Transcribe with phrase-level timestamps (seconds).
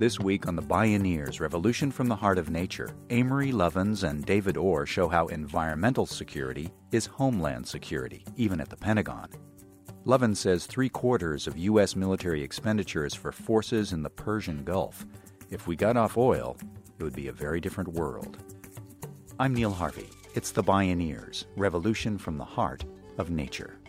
[0.00, 4.56] This week on the Bioneers Revolution from the Heart of Nature, Amory Lovins and David
[4.56, 9.28] Orr show how environmental security is homeland security, even at the Pentagon.
[10.06, 11.94] Lovins says three quarters of U.S.
[11.94, 15.04] military expenditures for forces in the Persian Gulf.
[15.50, 16.56] If we got off oil,
[16.98, 18.38] it would be a very different world.
[19.38, 20.08] I'm Neil Harvey.
[20.34, 22.86] It's the Bioneers Revolution from the Heart
[23.18, 23.79] of Nature.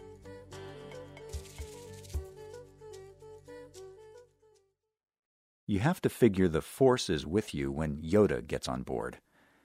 [5.71, 9.20] You have to figure the Force is with you when Yoda gets on board.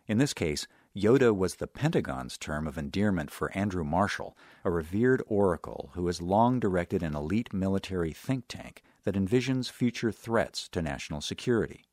[0.07, 5.21] In this case, Yoda was the Pentagon's term of endearment for Andrew Marshall, a revered
[5.27, 10.81] oracle who has long directed an elite military think tank that envisions future threats to
[10.81, 11.87] national security.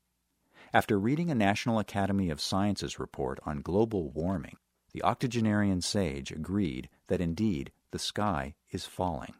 [0.72, 4.58] After reading a National Academy of Sciences report on global warming,
[4.92, 9.34] the octogenarian sage agreed that indeed the sky is falling.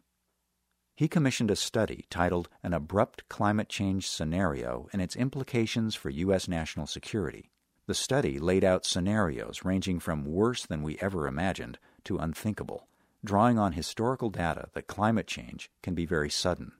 [0.97, 6.47] He commissioned a study titled An Abrupt Climate Change Scenario and Its Implications for U.S.
[6.47, 7.51] National Security.
[7.89, 12.87] The study laid out scenarios ranging from worse than we ever imagined to unthinkable,
[13.25, 16.71] drawing on historical data that climate change can be very sudden.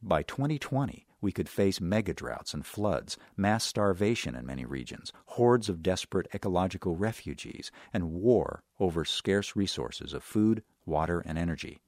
[0.00, 5.82] By 2020, we could face megadroughts and floods, mass starvation in many regions, hordes of
[5.82, 11.82] desperate ecological refugees, and war over scarce resources of food, water, and energy.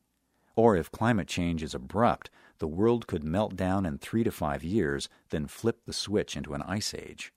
[0.56, 4.62] Or if climate change is abrupt, the world could melt down in three to five
[4.62, 7.32] years, then flip the switch into an ice age.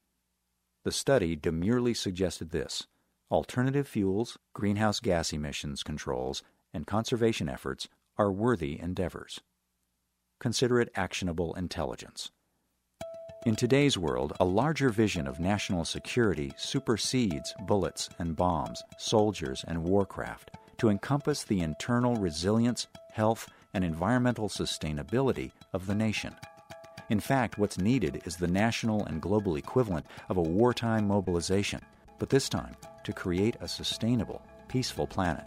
[0.84, 2.88] The study demurely suggested this
[3.30, 9.42] alternative fuels, greenhouse gas emissions controls, and conservation efforts are worthy endeavors.
[10.40, 12.32] Consider it actionable intelligence.
[13.46, 19.84] In today's world, a larger vision of national security supersedes bullets and bombs, soldiers and
[19.84, 26.34] warcraft to encompass the internal resilience, health, and environmental sustainability of the nation.
[27.10, 31.82] In fact, what's needed is the national and global equivalent of a wartime mobilization,
[32.20, 35.46] but this time to create a sustainable, peaceful planet.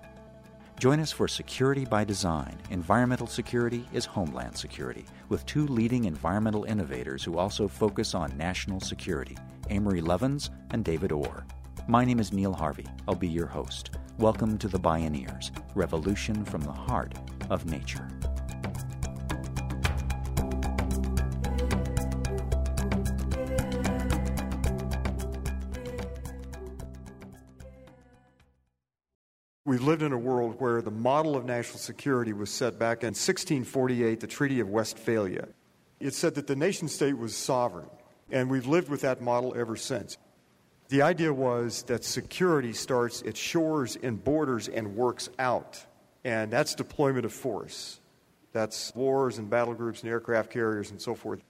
[0.81, 6.65] Join us for Security by Design Environmental Security is Homeland Security, with two leading environmental
[6.65, 9.37] innovators who also focus on national security
[9.69, 11.47] Amory Lovins and David Orr.
[11.87, 12.87] My name is Neil Harvey.
[13.07, 13.91] I'll be your host.
[14.19, 17.15] Welcome to the Bioneers Revolution from the Heart
[17.51, 18.09] of Nature.
[29.67, 33.09] We've lived in a world where the model of national security was set back in
[33.09, 35.47] 1648, the Treaty of Westphalia.
[36.01, 37.89] It said that the nation state was sovereign,
[38.33, 40.19] and we've lived with that model ever since.
[40.89, 45.87] The idea was that security starts at shores and borders and works out,
[46.25, 48.01] and that's deployment of force.
[48.53, 51.43] That's wars and battle groups and aircraft carriers and so forth.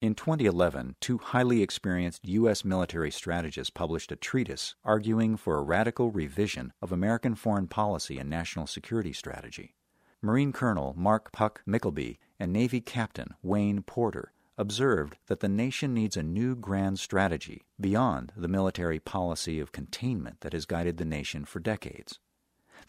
[0.00, 2.62] In 2011, two highly experienced U.S.
[2.62, 8.28] military strategists published a treatise arguing for a radical revision of American foreign policy and
[8.28, 9.74] national security strategy.
[10.20, 16.16] Marine Colonel Mark Puck Mykleby and Navy Captain Wayne Porter observed that the nation needs
[16.16, 21.44] a new grand strategy beyond the military policy of containment that has guided the nation
[21.44, 22.20] for decades.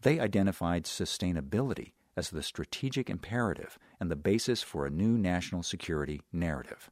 [0.05, 6.21] They identified sustainability as the strategic imperative and the basis for a new national security
[6.31, 6.91] narrative.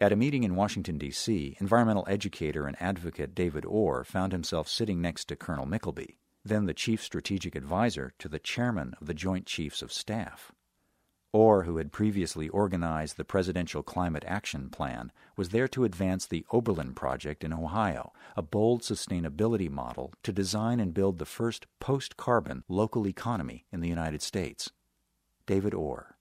[0.00, 5.02] At a meeting in Washington, D.C., environmental educator and advocate David Orr found himself sitting
[5.02, 9.44] next to Colonel Mykleby, then the chief strategic advisor to the chairman of the Joint
[9.44, 10.52] Chiefs of Staff.
[11.36, 16.46] Orr, who had previously organized the Presidential Climate Action Plan, was there to advance the
[16.50, 22.16] Oberlin Project in Ohio, a bold sustainability model to design and build the first post
[22.16, 24.70] carbon local economy in the United States.
[25.44, 26.15] David Orr.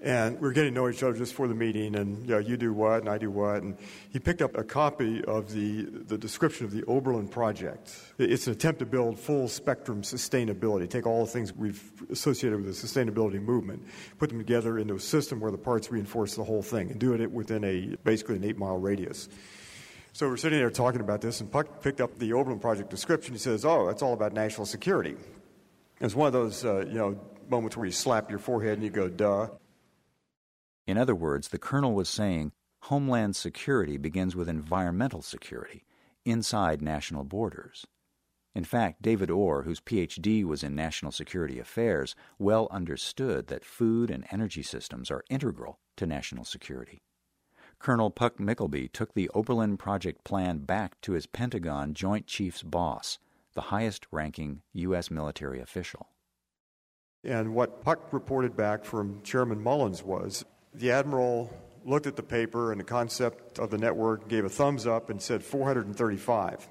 [0.00, 2.38] And we are getting to know each other just for the meeting, and you, know,
[2.38, 3.62] you do what, and I do what.
[3.62, 3.76] And
[4.10, 7.96] he picked up a copy of the, the description of the Oberlin Project.
[8.16, 12.80] It's an attempt to build full spectrum sustainability, take all the things we've associated with
[12.80, 13.82] the sustainability movement,
[14.18, 17.14] put them together into a system where the parts reinforce the whole thing, and do
[17.14, 19.28] it within a basically an eight mile radius.
[20.12, 23.34] So we're sitting there talking about this, and Puck picked up the Oberlin Project description.
[23.34, 25.16] He says, Oh, that's all about national security.
[26.00, 28.90] It's one of those, uh, you know, moments where you slap your forehead and you
[28.90, 29.48] go, duh.
[30.88, 32.52] In other words, the colonel was saying
[32.84, 35.84] Homeland security begins with environmental security
[36.24, 37.86] inside national borders.
[38.54, 44.10] In fact, David Orr, whose PhD was in national security affairs, well understood that food
[44.10, 47.02] and energy systems are integral to national security.
[47.78, 53.18] Colonel Puck Mykleby took the Oberlin Project plan back to his Pentagon Joint Chiefs boss,
[53.52, 55.10] the highest ranking U.S.
[55.10, 56.08] military official.
[57.22, 61.52] And what Puck reported back from Chairman Mullins was the admiral
[61.84, 65.20] looked at the paper and the concept of the network, gave a thumbs up, and
[65.20, 66.68] said 435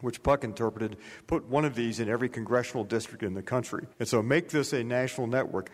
[0.00, 0.96] which Puck interpreted,
[1.26, 3.86] put one of these in every congressional district in the country.
[3.98, 5.70] And so make this a national network.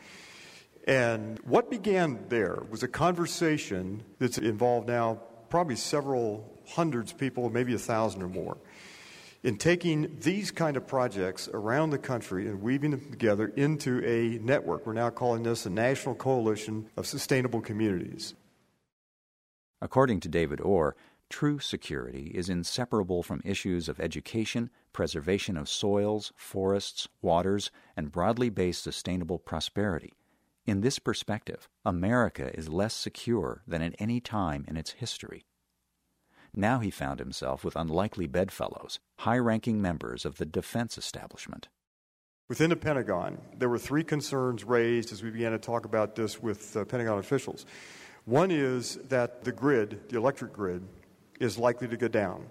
[0.87, 7.49] And what began there was a conversation that's involved now probably several hundreds of people,
[7.51, 8.57] maybe a thousand or more,
[9.45, 14.39] in taking these kind of projects around the country and weaving them together into a
[14.43, 14.87] network.
[14.87, 18.35] We're now calling this a National Coalition of Sustainable Communities.
[19.83, 20.97] According to David Orr,
[21.29, 28.49] true security is inseparable from issues of education, preservation of soils, forests, waters, and broadly
[28.49, 30.15] based sustainable prosperity.
[30.65, 35.45] In this perspective, America is less secure than at any time in its history.
[36.57, 41.69] Now he found himself with unlikely bedfellows, high ranking members of the defense establishment.
[42.49, 46.43] Within the Pentagon, there were three concerns raised as we began to talk about this
[46.43, 47.67] with uh, Pentagon officials.
[48.27, 50.83] One is that the grid, the electric grid,
[51.41, 52.47] is likely to go down.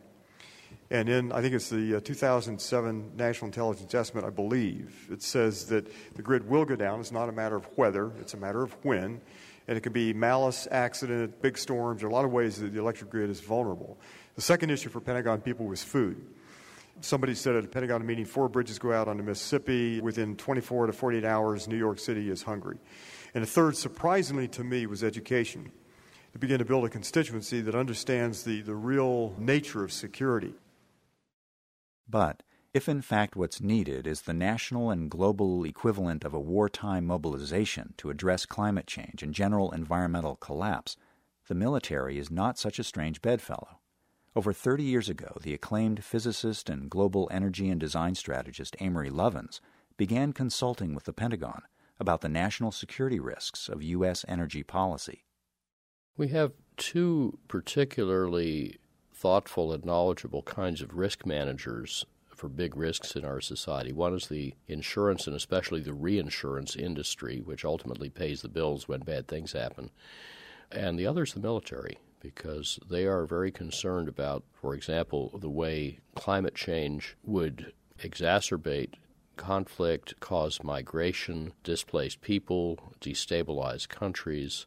[0.90, 5.66] And in, I think it's the uh, 2007 National Intelligence Estimate, I believe, it says
[5.68, 7.00] that the grid will go down.
[7.00, 9.22] It's not a matter of whether, it's a matter of when.
[9.68, 12.02] And it can be malice, accident, big storms.
[12.02, 13.98] There are a lot of ways that the electric grid is vulnerable.
[14.36, 16.22] The second issue for Pentagon people was food.
[17.02, 20.00] Somebody said at a Pentagon meeting, four bridges go out on the Mississippi.
[20.02, 22.78] Within 24 to 48 hours, New York City is hungry.
[23.34, 25.72] And the third, surprisingly to me, was education
[26.34, 30.54] to begin to build a constituency that understands the, the real nature of security.
[32.10, 32.44] But
[32.74, 37.94] if in fact what's needed is the national and global equivalent of a wartime mobilization
[37.98, 40.98] to address climate change and general environmental collapse,
[41.48, 43.80] the military is not such a strange bedfellow.
[44.36, 49.60] Over 30 years ago, the acclaimed physicist and global energy and design strategist Amory Lovins
[49.96, 51.62] began consulting with the Pentagon
[52.00, 54.26] about the national security risks of U.S.
[54.28, 55.26] energy policy.
[56.18, 58.78] We have two particularly
[59.14, 63.92] thoughtful and knowledgeable kinds of risk managers for big risks in our society.
[63.92, 69.02] One is the insurance and especially the reinsurance industry, which ultimately pays the bills when
[69.02, 69.92] bad things happen.
[70.72, 75.50] And the other is the military, because they are very concerned about, for example, the
[75.50, 78.94] way climate change would exacerbate
[79.36, 84.66] conflict, cause migration, displace people, destabilize countries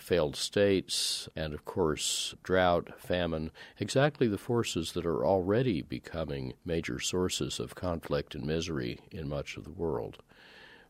[0.00, 6.98] failed states, and of course, drought, famine, exactly the forces that are already becoming major
[6.98, 10.18] sources of conflict and misery in much of the world.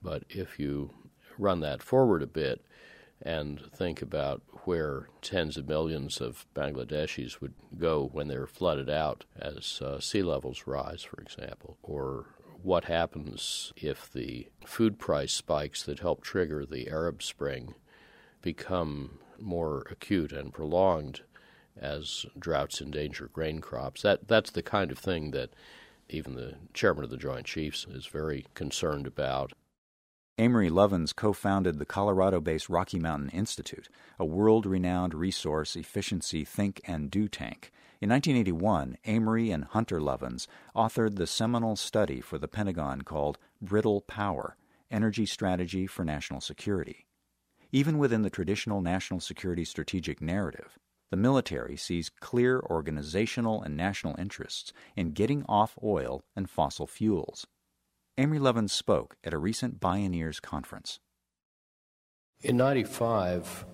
[0.03, 0.91] But if you
[1.39, 2.65] run that forward a bit
[3.23, 9.25] and think about where tens of millions of Bangladeshis would go when they're flooded out
[9.39, 12.27] as uh, sea levels rise, for example, or
[12.63, 17.75] what happens if the food price spikes that help trigger the Arab Spring
[18.43, 21.23] become more acute and prolonged
[21.77, 24.03] as droughts endanger grain crops.
[24.03, 25.51] That that's the kind of thing that
[26.09, 29.53] even the chairman of the Joint Chiefs is very concerned about.
[30.39, 33.89] Amory Lovins co founded the Colorado based Rocky Mountain Institute,
[34.19, 37.71] a world renowned resource efficiency think and do tank.
[38.01, 44.01] In 1981, Amory and Hunter Lovins authored the seminal study for the Pentagon called Brittle
[44.01, 44.57] Power
[44.91, 47.05] Energy Strategy for National Security.
[47.73, 50.79] Even within the traditional national security strategic narrative,
[51.11, 57.47] the military sees clear organizational and national interests in getting off oil and fossil fuels.
[58.19, 60.99] Amory Lovins spoke at a recent Bioneers conference.
[62.43, 63.65] In 95,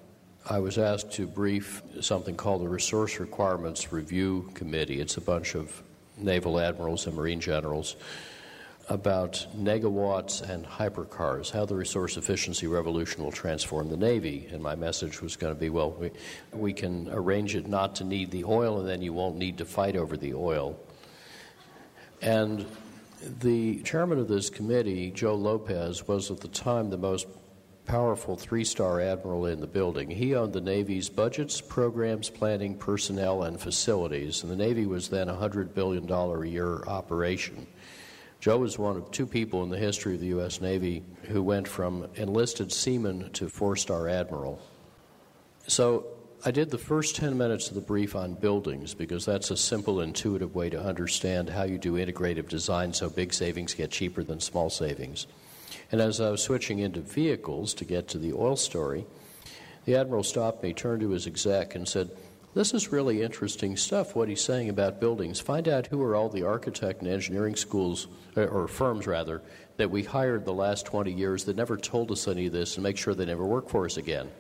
[0.48, 5.00] I was asked to brief something called the Resource Requirements Review Committee.
[5.00, 5.82] It's a bunch of
[6.18, 7.96] naval admirals and marine generals
[8.88, 14.48] about negawatts and hypercars, how the resource efficiency revolution will transform the Navy.
[14.52, 16.10] And my message was going to be well, we,
[16.52, 19.64] we can arrange it not to need the oil, and then you won't need to
[19.64, 20.78] fight over the oil.
[22.22, 22.64] And
[23.40, 27.26] the chairman of this committee, Joe Lopez, was at the time the most
[27.86, 30.10] powerful three star admiral in the building.
[30.10, 34.42] He owned the Navy's budgets, programs, planning, personnel, and facilities.
[34.42, 37.66] And the Navy was then a $100 billion a year operation.
[38.46, 40.60] Joe was one of two people in the history of the U.S.
[40.60, 44.62] Navy who went from enlisted seaman to four star admiral.
[45.66, 46.06] So
[46.44, 50.00] I did the first 10 minutes of the brief on buildings because that's a simple,
[50.00, 54.38] intuitive way to understand how you do integrative design so big savings get cheaper than
[54.38, 55.26] small savings.
[55.90, 59.06] And as I was switching into vehicles to get to the oil story,
[59.86, 62.10] the admiral stopped me, turned to his exec, and said,
[62.56, 65.38] this is really interesting stuff, what he's saying about buildings.
[65.38, 69.42] Find out who are all the architect and engineering schools, uh, or firms rather,
[69.76, 72.82] that we hired the last 20 years that never told us any of this and
[72.82, 74.30] make sure they never work for us again.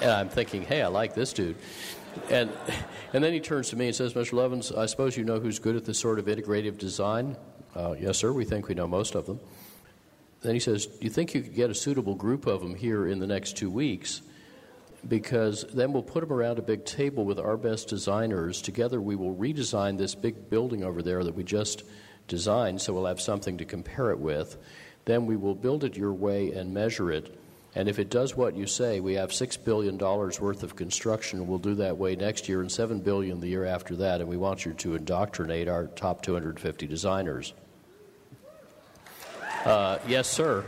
[0.00, 1.56] And I'm thinking, hey, I like this dude.
[2.30, 2.48] And,
[3.12, 4.34] and then he turns to me and says, Mr.
[4.34, 7.36] Lovins, I suppose you know who's good at this sort of integrative design?
[7.74, 9.40] Uh, yes, sir, we think we know most of them.
[10.42, 13.08] Then he says, Do you think you could get a suitable group of them here
[13.08, 14.22] in the next two weeks?
[15.08, 18.62] Because then we'll put them around a big table with our best designers.
[18.62, 21.82] Together, we will redesign this big building over there that we just
[22.26, 24.56] designed, so we'll have something to compare it with.
[25.04, 27.38] Then we will build it your way and measure it
[27.76, 31.46] and if it does what you say, we have six billion dollars worth of construction.
[31.46, 34.20] We'll do that way next year, and 7 billion the year after that.
[34.20, 37.52] And we want you to indoctrinate our top 250 designers.
[39.64, 40.64] Uh, yes, sir.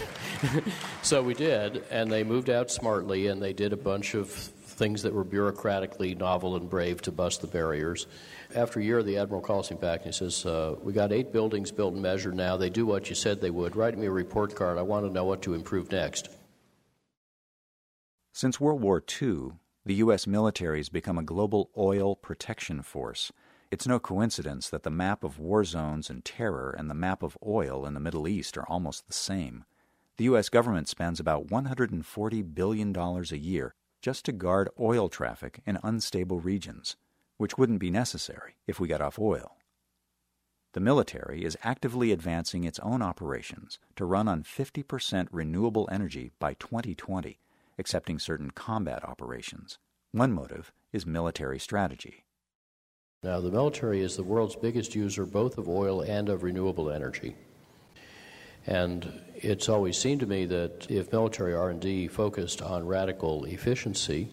[1.02, 5.02] so we did, and they moved out smartly, and they did a bunch of things
[5.02, 8.06] that were bureaucratically novel and brave to bust the barriers.
[8.54, 11.32] After a year, the admiral calls me back and he says, uh, "We got eight
[11.32, 12.56] buildings built and measured now.
[12.56, 13.76] They do what you said they would.
[13.76, 14.78] Write me a report card.
[14.78, 16.28] I want to know what to improve next."
[18.32, 19.52] Since World War II,
[19.84, 20.26] the U.S.
[20.26, 23.30] military has become a global oil protection force.
[23.70, 27.38] It's no coincidence that the map of war zones and terror and the map of
[27.46, 29.64] oil in the Middle East are almost the same.
[30.22, 30.48] The U.S.
[30.48, 36.94] government spends about $140 billion a year just to guard oil traffic in unstable regions,
[37.38, 39.56] which wouldn't be necessary if we got off oil.
[40.74, 46.54] The military is actively advancing its own operations to run on 50% renewable energy by
[46.54, 47.40] 2020
[47.76, 49.80] excepting certain combat operations.
[50.12, 52.22] One motive is military strategy.
[53.24, 57.34] Now, the military is the world's biggest user both of oil and of renewable energy.
[58.66, 64.28] And it's always seemed to me that if military R&D focused on radical efficiency,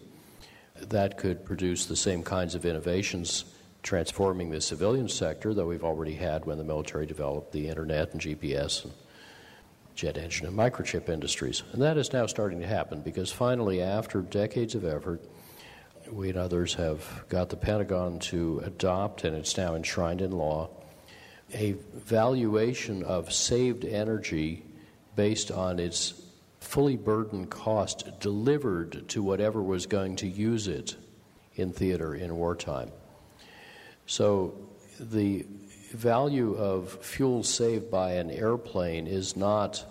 [0.80, 3.44] that could produce the same kinds of innovations
[3.82, 8.20] transforming the civilian sector that we've already had when the military developed the internet and
[8.20, 8.92] GPS and
[9.94, 11.62] jet engine and microchip industries.
[11.72, 15.22] And that is now starting to happen because finally, after decades of effort,
[16.10, 20.68] we and others have got the Pentagon to adopt, and it's now enshrined in law,
[21.54, 24.64] a valuation of saved energy
[25.16, 26.14] based on its
[26.60, 30.96] fully burdened cost delivered to whatever was going to use it
[31.54, 32.90] in theater in wartime.
[34.06, 34.54] So
[34.98, 35.46] the
[35.92, 39.84] value of fuel saved by an airplane is not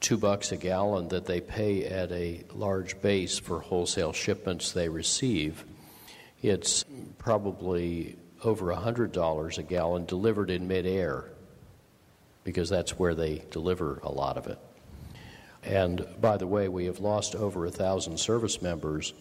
[0.00, 4.88] two bucks a gallon that they pay at a large base for wholesale shipments they
[4.88, 5.64] receive.
[6.42, 6.84] It's
[7.18, 11.26] probably over $100 a gallon delivered in midair
[12.44, 14.58] because that's where they deliver a lot of it.
[15.62, 19.12] And by the way, we have lost over a thousand service members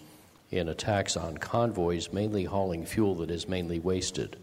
[0.49, 4.37] in attacks on convoys, mainly hauling fuel that is mainly wasted.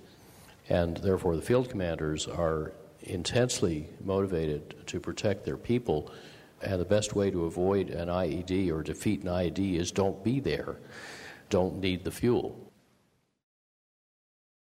[0.68, 6.10] And therefore, the field commanders are intensely motivated to protect their people.
[6.62, 10.40] And the best way to avoid an IED or defeat an IED is don't be
[10.40, 10.76] there,
[11.50, 12.67] don't need the fuel.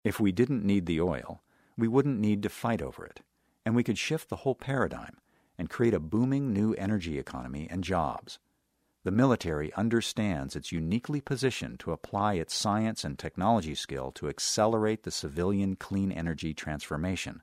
[0.07, 1.43] If we didn't need the oil,
[1.77, 3.23] we wouldn't need to fight over it,
[3.65, 5.17] and we could shift the whole paradigm
[5.59, 8.39] and create a booming new energy economy and jobs.
[9.03, 15.03] The military understands it's uniquely positioned to apply its science and technology skill to accelerate
[15.03, 17.43] the civilian clean energy transformation.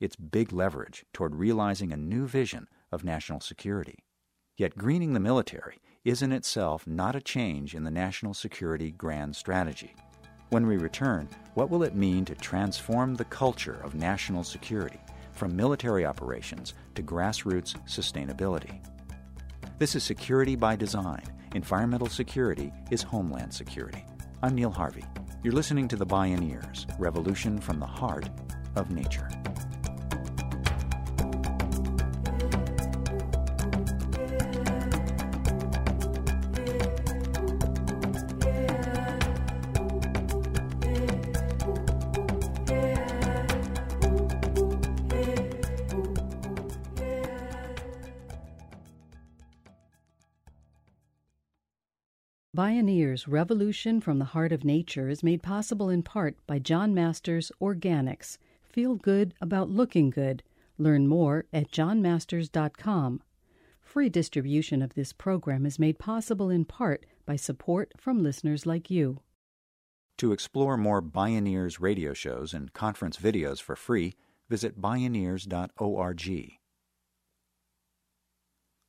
[0.00, 4.02] It's big leverage toward realizing a new vision of national security.
[4.56, 9.36] Yet greening the military is in itself not a change in the national security grand
[9.36, 9.94] strategy.
[10.50, 14.98] When we return, what will it mean to transform the culture of national security
[15.30, 18.80] from military operations to grassroots sustainability?
[19.78, 21.22] This is Security by Design.
[21.54, 24.04] Environmental security is homeland security.
[24.42, 25.04] I'm Neil Harvey.
[25.44, 28.28] You're listening to The Bioneers Revolution from the Heart
[28.74, 29.28] of Nature.
[53.20, 57.52] Bioneers Revolution from the Heart of Nature is made possible in part by John Masters
[57.60, 58.38] Organics.
[58.62, 60.42] Feel good about looking good.
[60.78, 63.20] Learn more at johnmasters.com.
[63.82, 68.90] Free distribution of this program is made possible in part by support from listeners like
[68.90, 69.20] you.
[70.18, 74.14] To explore more Bioneers radio shows and conference videos for free,
[74.48, 76.52] visit bioneers.org.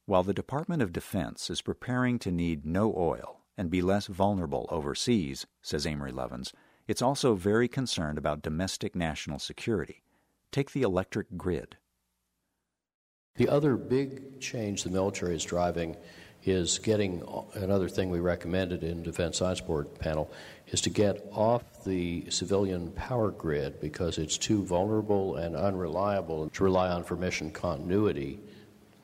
[0.05, 4.67] While the Department of Defense is preparing to need no oil and be less vulnerable
[4.69, 6.53] overseas, says Amory Lovins,
[6.87, 10.03] it's also very concerned about domestic national security.
[10.51, 11.77] Take the electric grid.
[13.35, 15.95] The other big change the military is driving
[16.43, 20.31] is getting another thing we recommended in Defense Science Board panel
[20.67, 26.63] is to get off the civilian power grid because it's too vulnerable and unreliable to
[26.63, 28.39] rely on for mission continuity.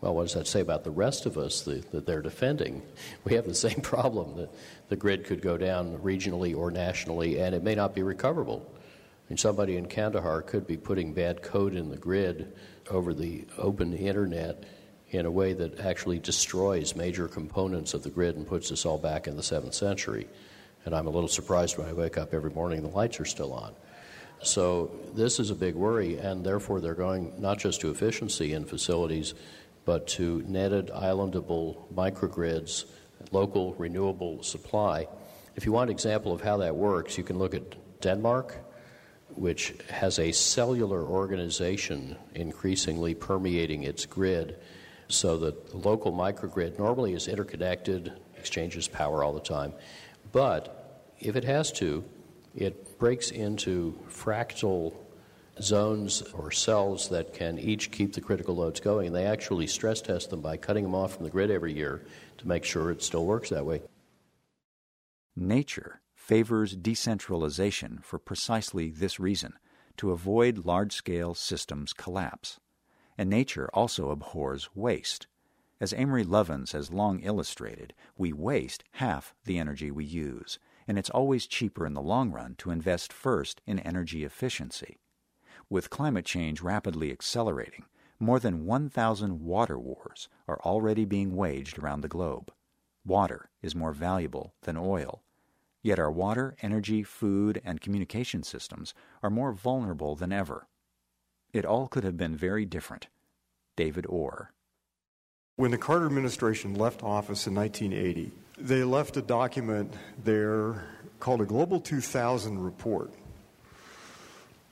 [0.01, 2.83] Well, what does that say about the rest of us that, that they're defending?
[3.23, 4.49] We have the same problem that
[4.89, 8.71] the grid could go down regionally or nationally and it may not be recoverable.
[9.29, 12.53] Mean, somebody in Kandahar could be putting bad code in the grid
[12.89, 14.63] over the open internet
[15.09, 18.97] in a way that actually destroys major components of the grid and puts us all
[18.97, 20.27] back in the 7th century.
[20.85, 23.25] And I'm a little surprised when I wake up every morning and the lights are
[23.25, 23.73] still on.
[24.43, 28.65] So this is a big worry, and therefore they're going not just to efficiency in
[28.65, 29.33] facilities,
[29.87, 32.83] but to netted islandable microgrids,
[33.31, 35.07] local renewable supply.
[35.55, 38.57] If you want an example of how that works, you can look at Denmark,
[39.29, 44.59] which has a cellular organization increasingly permeating its grid
[45.07, 49.71] so that the local microgrid normally is interconnected, exchanges power all the time.
[50.33, 52.03] But if it has to,
[52.53, 54.93] it breaks into fractal
[55.61, 59.07] zones or cells that can each keep the critical loads going.
[59.07, 62.05] And they actually stress test them by cutting them off from the grid every year
[62.37, 63.81] to make sure it still works that way.
[65.35, 69.53] Nature favors decentralization for precisely this reason
[69.97, 72.59] to avoid large scale systems collapse
[73.17, 75.27] and nature also abhors waste.
[75.79, 81.09] As Amory Lovins has long illustrated, we waste half the energy we use, and it's
[81.09, 84.97] always cheaper in the long run to invest first in energy efficiency.
[85.69, 87.83] With climate change rapidly accelerating,
[88.19, 92.53] more than 1,000 water wars are already being waged around the globe.
[93.05, 95.23] Water is more valuable than oil.
[95.83, 100.67] Yet our water, energy, food, and communication systems are more vulnerable than ever.
[101.51, 103.07] It all could have been very different.
[103.75, 104.53] David Orr.
[105.57, 109.93] When the Carter administration left office in 1980, they left a document
[110.23, 110.85] there
[111.19, 113.11] called a Global 2000 report.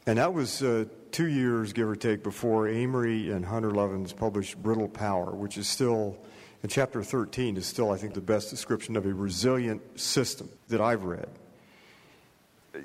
[0.07, 4.61] And that was uh, two years, give or take, before Amory and Hunter Lovins published
[4.61, 6.17] Brittle Power, which is still,
[6.61, 10.79] in chapter 13, is still, I think, the best description of a resilient system that
[10.79, 11.27] I've read.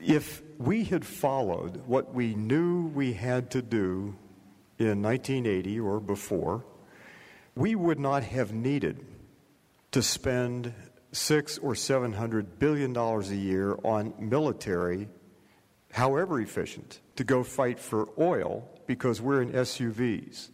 [0.03, 4.15] If we had followed what we knew we had to do
[4.79, 6.65] in 1980 or before,
[7.55, 9.05] we would not have needed
[9.91, 10.73] to spend
[11.13, 15.09] six or seven hundred billion dollars a year on military,
[15.93, 20.51] however efficient, to go fight for oil because we're in SUVs.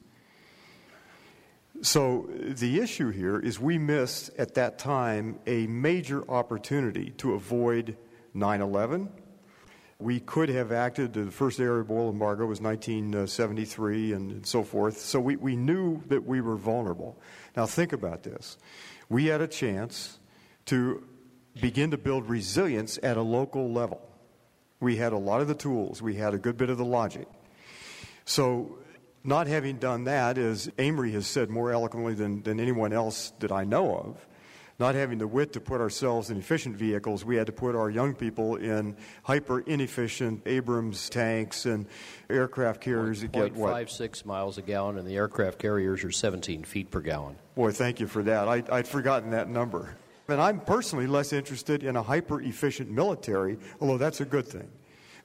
[1.83, 7.96] So the issue here is we missed at that time a major opportunity to avoid
[8.35, 9.11] 9 11
[9.99, 11.12] we could have acted.
[11.14, 14.99] The first Arab oil embargo was 1973 and so forth.
[14.99, 17.18] So we, we knew that we were vulnerable.
[17.57, 18.59] Now, think about this.
[19.09, 20.18] We had a chance
[20.66, 21.03] to
[21.61, 24.03] begin to build resilience at a local level.
[24.81, 27.27] We had a lot of the tools, we had a good bit of the logic.
[28.25, 28.79] So,
[29.25, 33.51] not having done that, as Amory has said more eloquently than, than anyone else that
[33.51, 34.27] I know of,
[34.79, 37.89] not having the wit to put ourselves in efficient vehicles, we had to put our
[37.89, 41.87] young people in hyper inefficient Abrams tanks and
[42.29, 43.73] aircraft carriers that get what?
[43.73, 47.37] Five, six miles a gallon, and the aircraft carriers are 17 feet per gallon.
[47.55, 48.49] Boy, thank you for that.
[48.49, 49.97] I, I'd forgotten that number.
[50.29, 54.69] And I'm personally less interested in a hyper efficient military, although that's a good thing,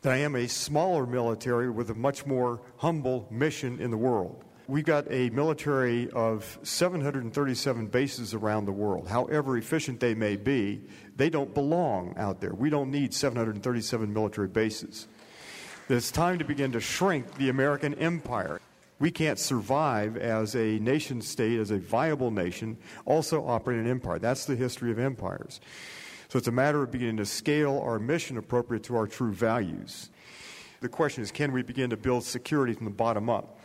[0.01, 4.43] than I am a smaller military with a much more humble mission in the world.
[4.67, 9.07] We've got a military of 737 bases around the world.
[9.07, 10.81] However efficient they may be,
[11.17, 12.53] they don't belong out there.
[12.53, 15.07] We don't need 737 military bases.
[15.89, 18.61] It's time to begin to shrink the American empire.
[19.01, 24.19] We can't survive as a nation state, as a viable nation, also operating an empire.
[24.19, 25.59] That's the history of empires.
[26.29, 30.11] So it's a matter of beginning to scale our mission appropriate to our true values.
[30.81, 33.59] The question is can we begin to build security from the bottom up?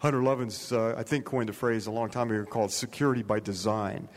[0.00, 3.40] Hunter Lovins, uh, I think, coined the phrase a long time ago called security by
[3.40, 4.08] design.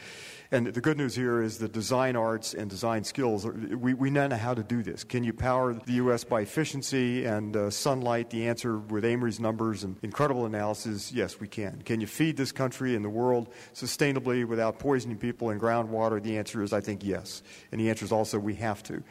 [0.56, 4.28] And the good news here is the design arts and design skills, we, we now
[4.28, 5.04] know how to do this.
[5.04, 6.24] Can you power the U.S.
[6.24, 8.30] by efficiency and uh, sunlight?
[8.30, 11.82] The answer with Amory's numbers and incredible analysis, yes, we can.
[11.82, 16.24] Can you feed this country and the world sustainably without poisoning people and groundwater?
[16.24, 17.44] The answer is, I think, yes.
[17.74, 19.04] And the answer is also, we have to.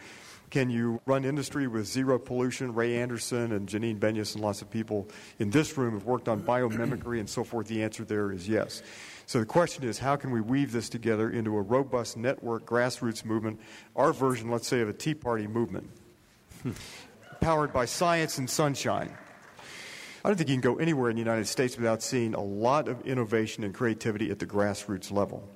[0.48, 2.72] Can you run industry with zero pollution?
[2.74, 6.40] Ray Anderson and Janine Benyus and lots of people in this room have worked on
[6.42, 7.66] biomimicry and so forth.
[7.66, 8.80] The answer there is yes.
[9.26, 13.24] So the question is, how can we weave this together into a robust network grassroots
[13.24, 13.60] movement,
[13.96, 15.90] our version, let's say, of a Tea Party movement,
[16.62, 16.72] hmm.
[17.40, 19.16] powered by science and sunshine?
[20.24, 22.88] I don't think you can go anywhere in the United States without seeing a lot
[22.88, 25.46] of innovation and creativity at the grassroots level.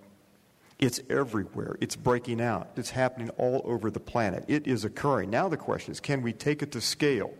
[0.78, 1.76] It's everywhere.
[1.81, 2.70] It's breaking out.
[2.76, 4.44] It's happening all over the planet.
[4.46, 5.31] It is occurring.
[5.31, 7.35] Now the question is can we take it to scale?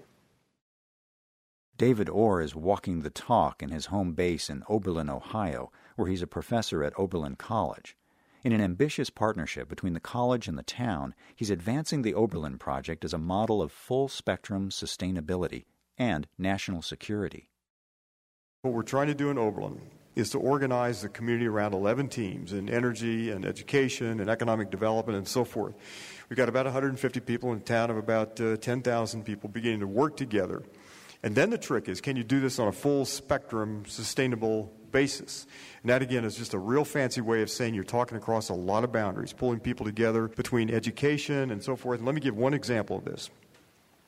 [1.77, 6.23] David Orr is walking the talk in his home base in Oberlin, Ohio, where he's
[6.23, 7.97] a professor at Oberlin College.
[8.45, 13.05] In an ambitious partnership between the college and the town, he's advancing the Oberlin Project
[13.05, 15.65] as a model of full spectrum sustainability
[15.99, 17.51] and national security.
[18.63, 19.81] What we're trying to do in Oberlin
[20.15, 25.19] is to organize the community around 11 teams in energy and education and economic development
[25.19, 25.75] and so forth.
[26.29, 29.89] We've got about 150 people in a town of about uh, 10,000 people beginning to
[29.89, 30.63] work together.
[31.23, 35.47] And then the trick is can you do this on a full spectrum, sustainable basis?
[35.83, 38.55] And that, again, is just a real fancy way of saying you're talking across a
[38.55, 41.99] lot of boundaries, pulling people together between education and so forth.
[41.99, 43.31] And let me give one example of this.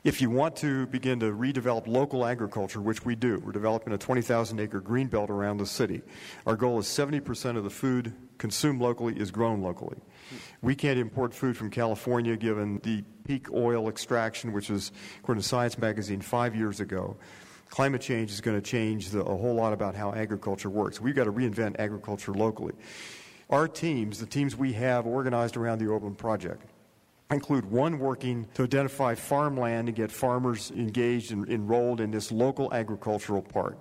[0.02, 3.98] If you want to begin to redevelop local agriculture, which we do, we're developing a
[3.98, 6.00] 20,000 acre green belt around the city.
[6.46, 9.98] Our goal is 70% of the food consumed locally is grown locally.
[10.62, 15.48] We can't import food from California given the peak oil extraction, which was, according to
[15.48, 17.18] Science Magazine, five years ago.
[17.68, 20.98] Climate change is going to change the, a whole lot about how agriculture works.
[20.98, 22.72] We've got to reinvent agriculture locally.
[23.50, 26.69] Our teams, the teams we have organized around the Oberlin Project,
[27.34, 32.72] include one working to identify farmland and get farmers engaged and enrolled in this local
[32.72, 33.78] agricultural part.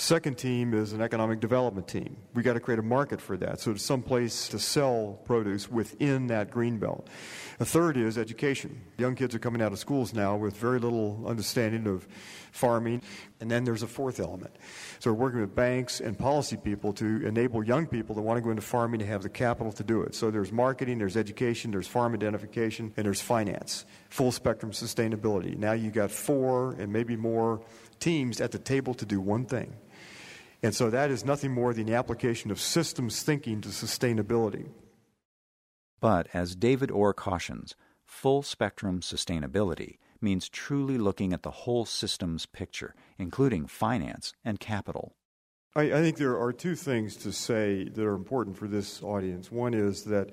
[0.00, 2.16] Second team is an economic development team.
[2.32, 5.70] We got to create a market for that, so there's some place to sell produce
[5.70, 7.06] within that green belt.
[7.60, 8.80] A third is education.
[8.96, 12.08] Young kids are coming out of schools now with very little understanding of
[12.50, 13.02] farming.
[13.40, 14.56] And then there's a fourth element.
[15.00, 18.40] So we're working with banks and policy people to enable young people that want to
[18.40, 20.14] go into farming to have the capital to do it.
[20.14, 23.84] So there's marketing, there's education, there's farm identification, and there's finance.
[24.08, 25.58] Full spectrum sustainability.
[25.58, 27.60] Now you've got four and maybe more
[27.98, 29.74] teams at the table to do one thing.
[30.62, 34.68] And so that is nothing more than the application of systems thinking to sustainability.
[36.00, 42.46] But as David Orr cautions, full spectrum sustainability means truly looking at the whole systems
[42.46, 45.14] picture, including finance and capital.
[45.74, 49.52] I, I, think there are two things to say that are important for this audience.
[49.52, 50.30] One is that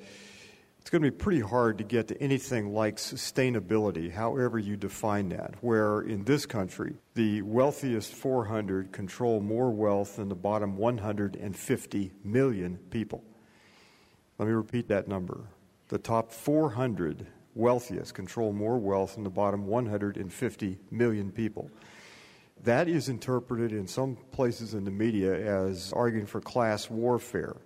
[0.88, 5.28] it's going to be pretty hard to get to anything like sustainability, however you define
[5.28, 12.12] that, where in this country, the wealthiest 400 control more wealth than the bottom 150
[12.24, 13.22] million people.
[14.38, 15.50] Let me repeat that number.
[15.90, 21.70] The top 400 wealthiest control more wealth than the bottom 150 million people.
[22.64, 27.58] That is interpreted in some places in the media as arguing for class warfare.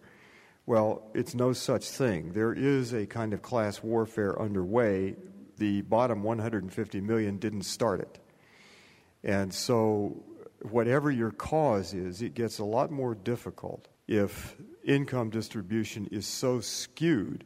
[0.72, 2.32] Well, it's no such thing.
[2.32, 5.18] There is a kind of class warfare underway.
[5.58, 8.20] The bottom 150 million didn't start it.
[9.22, 10.24] And so,
[10.62, 14.56] whatever your cause is, it gets a lot more difficult if
[14.86, 17.44] income distribution is so skewed,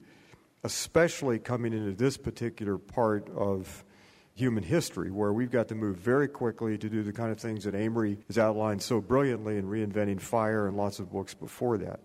[0.63, 3.83] especially coming into this particular part of
[4.35, 7.63] human history, where we've got to move very quickly to do the kind of things
[7.63, 12.01] that Amory has outlined so brilliantly in Reinventing Fire and lots of books before that.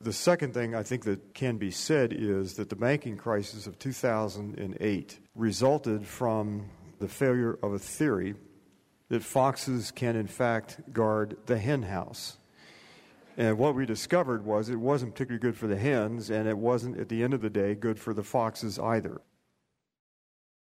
[0.00, 3.78] The second thing I think that can be said is that the banking crisis of
[3.78, 8.34] 2008 resulted from the failure of a theory
[9.08, 12.36] that foxes can, in fact, guard the hen house.
[13.38, 16.98] And what we discovered was it wasn't particularly good for the hens, and it wasn't,
[16.98, 19.20] at the end of the day, good for the foxes either.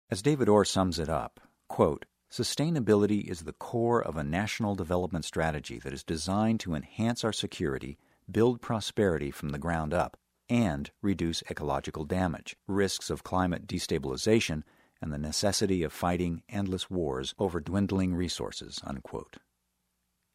[0.10, 5.24] As David Orr sums it up, quote, Sustainability is the core of a national development
[5.24, 7.98] strategy that is designed to enhance our security
[8.34, 10.18] build prosperity from the ground up,
[10.50, 14.64] and reduce ecological damage, risks of climate destabilization,
[15.02, 18.82] and the necessity of fighting endless wars over dwindling resources.
[18.84, 19.38] Unquote.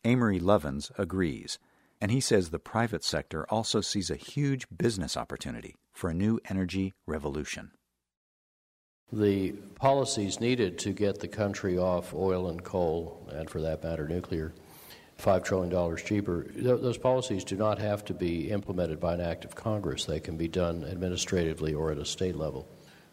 [0.04, 1.58] Amory Lovins agrees,
[2.00, 6.38] and he says the private sector also sees a huge business opportunity for a new
[6.48, 7.72] energy revolution.
[9.12, 14.06] The policies needed to get the country off oil and coal, and for that matter,
[14.06, 14.52] nuclear,
[15.18, 16.44] $5 trillion cheaper.
[16.44, 20.04] Th- those policies do not have to be implemented by an act of Congress.
[20.04, 22.68] They can be done administratively or at a state level,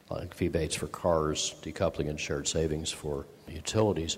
[0.09, 4.17] like rebates for cars, decoupling and shared savings for utilities.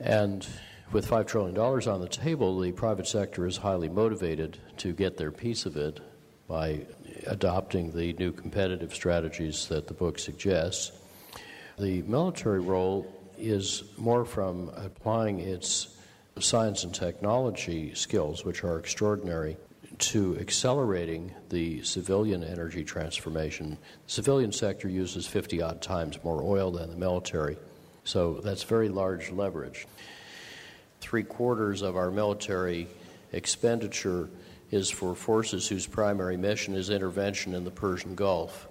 [0.00, 0.46] And
[0.90, 5.30] with $5 trillion on the table, the private sector is highly motivated to get their
[5.30, 6.00] piece of it
[6.46, 6.86] by
[7.26, 10.92] adopting the new competitive strategies that the book suggests.
[11.78, 13.06] The military role
[13.36, 15.97] is more from applying its
[16.42, 19.56] science and technology skills, which are extraordinary,
[19.98, 23.78] to accelerating the civilian energy transformation.
[24.06, 27.56] The civilian sector uses 50 odd times more oil than the military,
[28.04, 29.86] so that's very large leverage.
[31.00, 32.88] Three quarters of our military
[33.32, 34.28] expenditure
[34.70, 38.68] is for forces whose primary mission is intervention in the Persian Gulf.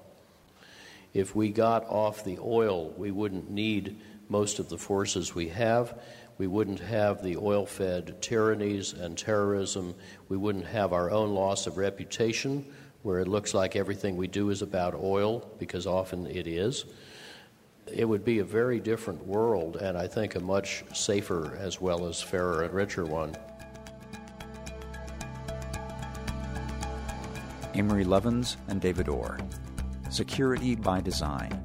[1.14, 4.00] If we got off the oil, we wouldn't need
[4.30, 5.98] most of the forces we have.
[6.38, 9.96] We wouldn't have the oil fed tyrannies and terrorism.
[10.30, 12.66] We wouldn't have our own loss of reputation,
[13.02, 16.86] where it looks like everything we do is about oil, because often it is.
[17.92, 22.06] It would be a very different world, and I think a much safer as well
[22.06, 23.36] as fairer and richer one.
[27.74, 29.40] Amory Lovins and David Orr.
[30.10, 31.62] Security by design.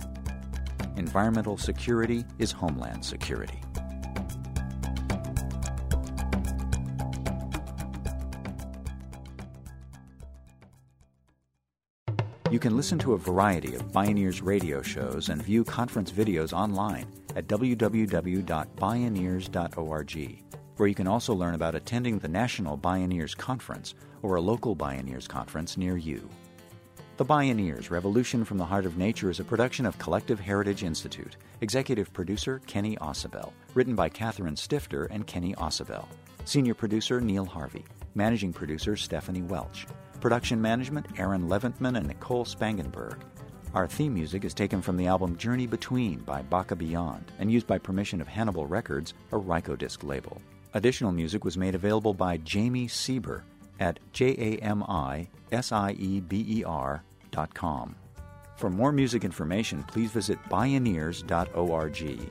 [0.96, 3.61] Environmental security is homeland security.
[12.52, 17.06] You can listen to a variety of Bioneers radio shows and view conference videos online
[17.34, 20.42] at www.bioneers.org,
[20.76, 25.26] where you can also learn about attending the National Bioneers Conference or a local Bioneers
[25.26, 26.28] Conference near you.
[27.16, 31.38] The Bioneers Revolution from the Heart of Nature is a production of Collective Heritage Institute.
[31.62, 33.50] Executive producer Kenny Ausubel.
[33.72, 36.04] Written by Catherine Stifter and Kenny Ausubel.
[36.44, 37.86] Senior producer Neil Harvey.
[38.14, 39.86] Managing producer Stephanie Welch.
[40.22, 43.18] Production management Aaron Leventman and Nicole Spangenberg.
[43.74, 47.66] Our theme music is taken from the album Journey Between by Baka Beyond and used
[47.66, 50.40] by permission of Hannibal Records, a Rykodisc label.
[50.74, 53.42] Additional music was made available by Jamie Sieber
[53.80, 54.62] at J-A-M-I-S-I-E-B-E-R
[57.32, 57.96] dot com.
[58.54, 62.30] For more music information, please visit bioneers.org.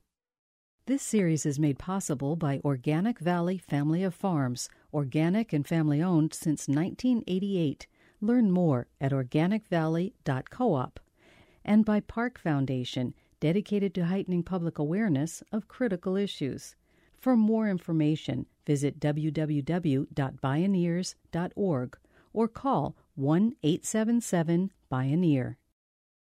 [0.87, 6.33] This series is made possible by Organic Valley Family of Farms, organic and family owned
[6.33, 7.85] since 1988.
[8.19, 10.99] Learn more at organicvalley.coop.
[11.63, 16.75] And by Park Foundation, dedicated to heightening public awareness of critical issues.
[17.15, 21.97] For more information, visit www.bioneers.org
[22.33, 25.57] or call 1 877 Bioneer.